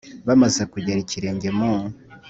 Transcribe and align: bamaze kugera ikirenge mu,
bamaze 0.27 0.61
kugera 0.71 0.99
ikirenge 1.05 1.49
mu, 1.57 1.71